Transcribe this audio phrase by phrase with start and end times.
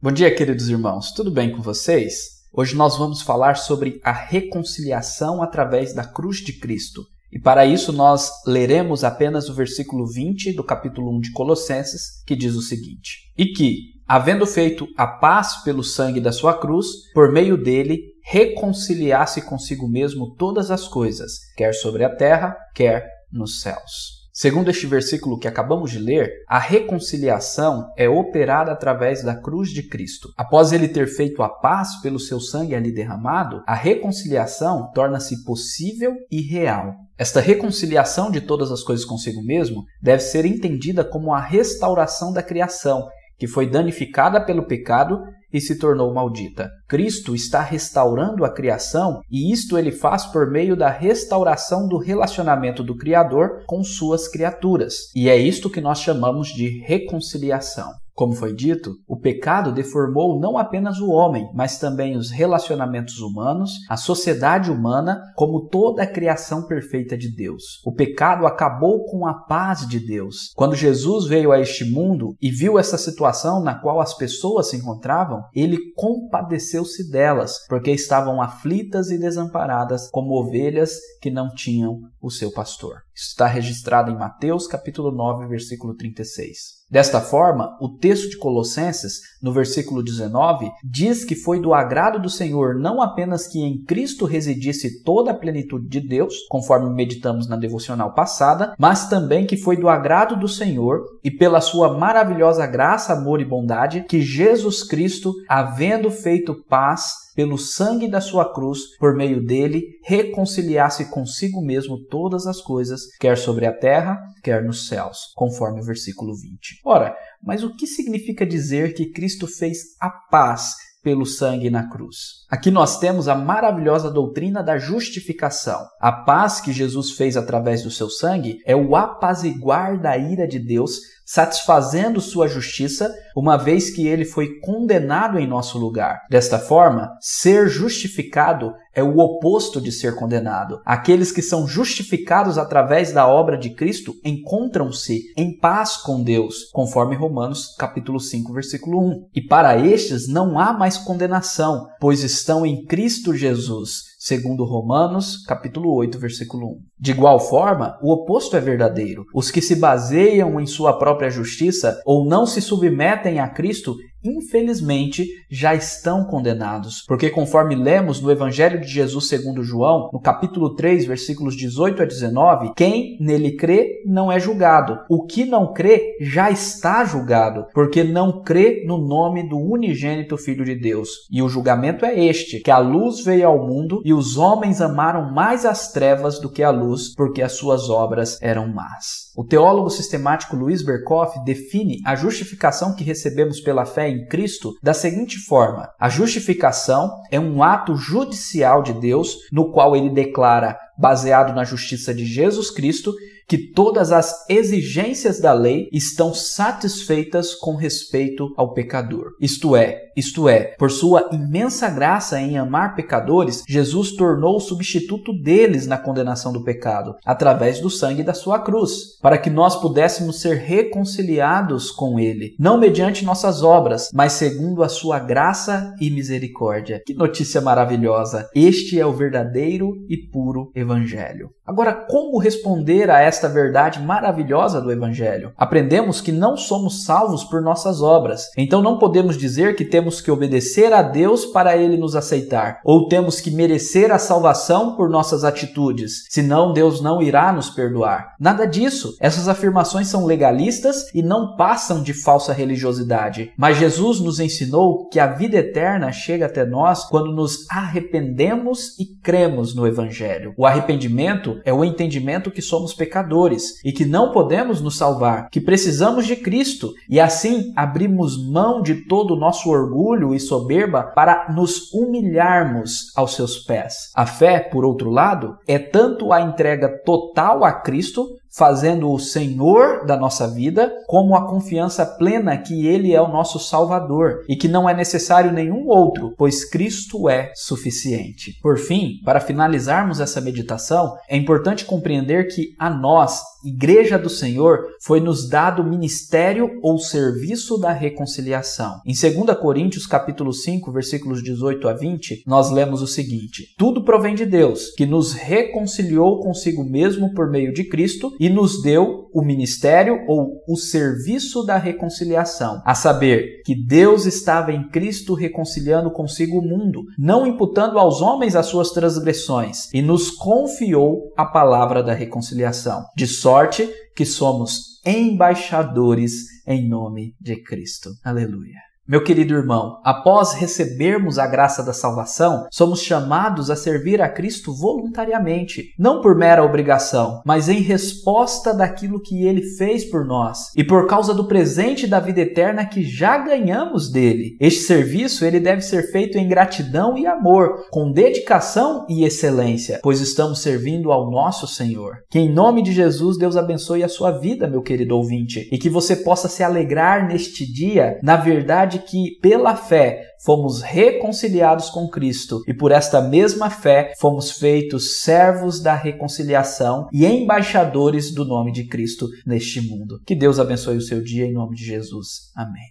[0.00, 2.44] Bom dia, queridos irmãos, tudo bem com vocês?
[2.52, 7.02] Hoje nós vamos falar sobre a reconciliação através da cruz de Cristo.
[7.32, 12.36] E para isso nós leremos apenas o versículo 20 do capítulo 1 de Colossenses, que
[12.36, 17.32] diz o seguinte: E que, havendo feito a paz pelo sangue da sua cruz, por
[17.32, 24.27] meio dele reconciliasse consigo mesmo todas as coisas, quer sobre a terra, quer nos céus.
[24.40, 29.82] Segundo este versículo que acabamos de ler, a reconciliação é operada através da cruz de
[29.82, 30.28] Cristo.
[30.36, 36.14] Após ele ter feito a paz pelo seu sangue ali derramado, a reconciliação torna-se possível
[36.30, 36.94] e real.
[37.18, 42.40] Esta reconciliação de todas as coisas consigo mesmo deve ser entendida como a restauração da
[42.40, 43.08] criação,
[43.40, 45.20] que foi danificada pelo pecado
[45.52, 46.70] e se tornou maldita.
[46.86, 52.82] Cristo está restaurando a criação e isto ele faz por meio da restauração do relacionamento
[52.82, 55.10] do Criador com suas criaturas.
[55.14, 57.92] E é isto que nós chamamos de reconciliação.
[58.18, 63.70] Como foi dito, o pecado deformou não apenas o homem, mas também os relacionamentos humanos,
[63.88, 67.80] a sociedade humana, como toda a criação perfeita de Deus.
[67.86, 70.52] O pecado acabou com a paz de Deus.
[70.56, 74.76] Quando Jesus veio a este mundo e viu essa situação na qual as pessoas se
[74.76, 82.32] encontravam, ele compadeceu-se delas, porque estavam aflitas e desamparadas como ovelhas que não tinham o
[82.32, 82.96] seu pastor.
[83.18, 86.78] Isso está registrado em Mateus capítulo 9, versículo 36.
[86.88, 92.30] Desta forma, o texto de Colossenses, no versículo 19, diz que foi do agrado do
[92.30, 97.56] Senhor não apenas que em Cristo residisse toda a plenitude de Deus, conforme meditamos na
[97.56, 103.14] devocional passada, mas também que foi do agrado do Senhor e pela sua maravilhosa graça,
[103.14, 109.14] amor e bondade que Jesus Cristo, havendo feito paz, pelo sangue da sua cruz, por
[109.14, 115.32] meio dele, reconciliasse consigo mesmo todas as coisas, quer sobre a terra, quer nos céus,
[115.36, 116.80] conforme o versículo 20.
[116.84, 122.16] Ora, mas o que significa dizer que Cristo fez a paz pelo sangue na cruz.
[122.50, 125.86] Aqui nós temos a maravilhosa doutrina da justificação.
[126.00, 130.58] A paz que Jesus fez através do seu sangue é o apaziguar da ira de
[130.58, 130.98] Deus
[131.28, 136.22] satisfazendo sua justiça, uma vez que ele foi condenado em nosso lugar.
[136.30, 140.80] Desta forma, ser justificado é o oposto de ser condenado.
[140.86, 147.14] Aqueles que são justificados através da obra de Cristo encontram-se em paz com Deus, conforme
[147.14, 149.28] Romanos capítulo 5, versículo 1.
[149.34, 155.94] E para estes não há mais condenação, pois estão em Cristo Jesus segundo Romanos, capítulo
[155.94, 156.80] 8, versículo 1.
[156.98, 159.24] De igual forma, o oposto é verdadeiro.
[159.32, 165.26] Os que se baseiam em sua própria justiça ou não se submetem a Cristo infelizmente,
[165.50, 167.04] já estão condenados.
[167.06, 172.04] Porque, conforme lemos no Evangelho de Jesus segundo João, no capítulo 3, versículos 18 a
[172.04, 174.98] 19, quem nele crê não é julgado.
[175.08, 180.64] O que não crê já está julgado, porque não crê no nome do unigênito Filho
[180.64, 181.10] de Deus.
[181.30, 185.32] E o julgamento é este: que a luz veio ao mundo e os homens amaram
[185.32, 189.27] mais as trevas do que a luz, porque as suas obras eram más.
[189.38, 194.92] O teólogo sistemático Luiz Berkoff define a justificação que recebemos pela fé em Cristo da
[194.92, 201.54] seguinte forma: a justificação é um ato judicial de Deus no qual ele declara, baseado
[201.54, 203.14] na justiça de Jesus Cristo,
[203.48, 209.32] que todas as exigências da lei estão satisfeitas com respeito ao pecador.
[209.40, 215.32] Isto é, isto é, por sua imensa graça em amar pecadores, Jesus tornou o substituto
[215.32, 220.42] deles na condenação do pecado, através do sangue da sua cruz, para que nós pudéssemos
[220.42, 227.00] ser reconciliados com ele, não mediante nossas obras, mas segundo a sua graça e misericórdia.
[227.06, 228.50] Que notícia maravilhosa!
[228.54, 230.87] Este é o verdadeiro e puro evangelho.
[230.88, 231.54] Evangelho.
[231.68, 235.52] Agora, como responder a esta verdade maravilhosa do Evangelho?
[235.54, 240.30] Aprendemos que não somos salvos por nossas obras, então não podemos dizer que temos que
[240.30, 245.44] obedecer a Deus para ele nos aceitar, ou temos que merecer a salvação por nossas
[245.44, 248.34] atitudes, senão Deus não irá nos perdoar.
[248.40, 249.14] Nada disso.
[249.20, 253.52] Essas afirmações são legalistas e não passam de falsa religiosidade.
[253.58, 259.04] Mas Jesus nos ensinou que a vida eterna chega até nós quando nos arrependemos e
[259.22, 260.54] cremos no Evangelho.
[260.56, 265.60] O arrependimento é o entendimento que somos pecadores e que não podemos nos salvar, que
[265.60, 271.52] precisamos de Cristo e assim abrimos mão de todo o nosso orgulho e soberba para
[271.52, 274.10] nos humilharmos aos seus pés.
[274.14, 280.04] A fé, por outro lado, é tanto a entrega total a Cristo fazendo o Senhor
[280.06, 284.68] da nossa vida, como a confiança plena que Ele é o nosso Salvador e que
[284.68, 288.58] não é necessário nenhum outro, pois Cristo é suficiente.
[288.62, 294.86] Por fim, para finalizarmos essa meditação, é importante compreender que a nós, Igreja do Senhor,
[295.02, 299.00] foi nos dado o ministério ou serviço da reconciliação.
[299.04, 304.34] Em 2 Coríntios capítulo 5, versículos 18 a 20, nós lemos o seguinte: Tudo provém
[304.34, 309.42] de Deus, que nos reconciliou consigo mesmo por meio de Cristo e nos deu o
[309.42, 316.58] ministério ou o serviço da reconciliação, a saber, que Deus estava em Cristo reconciliando consigo
[316.58, 322.12] o mundo, não imputando aos homens as suas transgressões, e nos confiou a palavra da
[322.12, 323.04] reconciliação.
[323.16, 328.10] De sorte que somos embaixadores em nome de Cristo.
[328.24, 328.87] Aleluia.
[329.08, 334.70] Meu querido irmão, após recebermos a graça da salvação, somos chamados a servir a Cristo
[334.70, 340.84] voluntariamente, não por mera obrigação, mas em resposta daquilo que ele fez por nós e
[340.84, 344.58] por causa do presente da vida eterna que já ganhamos dele.
[344.60, 350.20] Este serviço ele deve ser feito em gratidão e amor, com dedicação e excelência, pois
[350.20, 352.18] estamos servindo ao nosso Senhor.
[352.28, 355.88] Que em nome de Jesus Deus abençoe a sua vida, meu querido ouvinte, e que
[355.88, 362.62] você possa se alegrar neste dia na verdade que, pela fé, fomos reconciliados com Cristo
[362.66, 368.86] e por esta mesma fé fomos feitos servos da reconciliação e embaixadores do nome de
[368.86, 370.20] Cristo neste mundo.
[370.26, 372.50] Que Deus abençoe o seu dia em nome de Jesus.
[372.54, 372.86] Amém.